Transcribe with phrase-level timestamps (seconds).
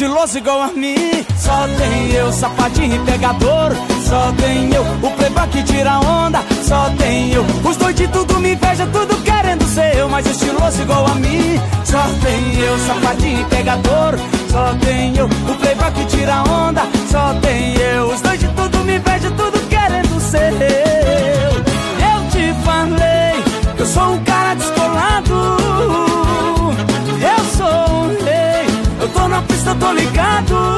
[0.00, 1.26] estiloso igual a mim.
[1.36, 3.72] Só tem eu, sapatinho e pegador
[4.10, 8.54] Só tem eu, o playboy que tira onda Só tem eu, os doidos tudo me
[8.54, 11.60] inveja Tudo querendo ser eu, mas estiloso igual a mim.
[11.84, 14.18] Só tem eu, sapatinho e pegador.
[14.50, 18.96] Só tem eu, o playboy que tira onda Só tem eu, os doidos tudo me
[18.96, 21.52] inveja Tudo querendo ser eu.
[22.10, 23.30] Eu te falei
[23.78, 25.34] eu sou um cara descolado.
[27.22, 28.66] Eu sou um rei,
[29.00, 30.69] eu tô na pista, tô ligado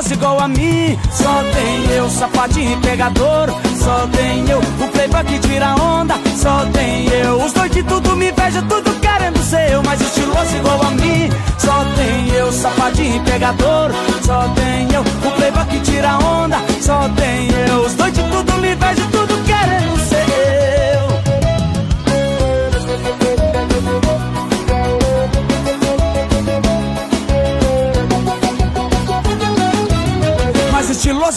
[0.00, 0.98] estiloso igual a mim.
[1.12, 3.48] Só tem eu, sapatinho e pegador.
[3.78, 6.14] Só tem eu, o playboy que tira onda.
[6.36, 10.56] Só tem eu, os dois de tudo me inveja Tudo querendo ser eu, mas estiloso
[10.56, 11.30] igual a mim.
[11.58, 13.90] Só tem eu, sapatinho e pegador.
[14.24, 16.56] Só tem eu, o playboy que tira onda.
[16.80, 18.22] Só tem eu, os dois de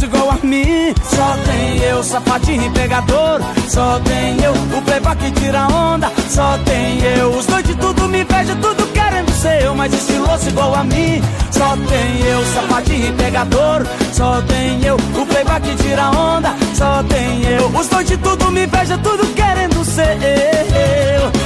[0.00, 0.94] Igual a mim.
[1.04, 3.40] Só tem eu, sapatinho pegador.
[3.68, 6.10] Só tem eu, o playboy que tira onda.
[6.30, 10.48] Só tem eu, os dois de tudo me inveja Tudo querendo ser eu, mas estiloso
[10.48, 11.22] igual a mim.
[11.50, 13.86] Só tem eu, sapatinho pegador.
[14.12, 16.54] Só tem eu, o playboy que tira onda.
[16.74, 21.41] Só tem eu, os dois de tudo me inveja Tudo querendo ser Eu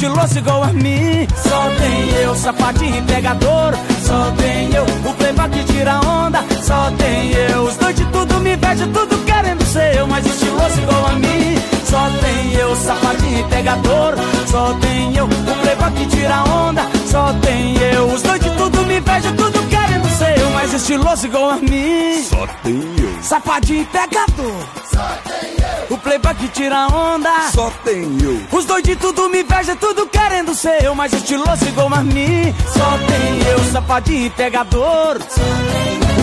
[0.00, 1.28] estiloso igual a mim.
[1.36, 3.74] Só tem eu, sapatinho e pegador.
[4.02, 6.42] Só tem eu, o playboy que tira onda.
[6.62, 10.80] Só tem eu, os dois de tudo me inveja Tudo querendo ser eu, mas estiloso
[10.80, 11.54] igual a mim.
[11.84, 14.14] Só tem eu, sapatinho e pegador.
[14.46, 16.82] Só tem eu, o playboy que tira onda.
[17.06, 21.26] Só tem eu, os dois de tudo me inveja Tudo querendo ser eu, mas estiloso
[21.26, 22.24] igual a mim.
[22.24, 25.49] Só tem eu, Sapatinho e pegador
[25.90, 27.50] o playboy que tira onda.
[27.52, 30.94] Só tem eu, Os dois de tudo me inveja, tudo querendo ser eu.
[30.94, 32.54] Mas estiloso igual a mim.
[32.72, 35.18] Só tem eu, sapatinho e pegador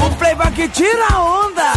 [0.06, 1.74] O playboy que tira onda.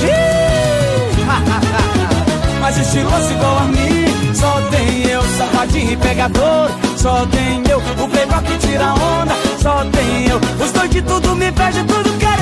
[0.00, 1.24] Xiii.
[2.60, 4.34] Mas estiloso igual a mim.
[4.34, 9.34] Só tem eu, sapatinho e pegador Só tem eu, o playboy que tira onda.
[9.60, 12.39] Só tem eu, os dois de tudo me inveja, tudo querendo ser eu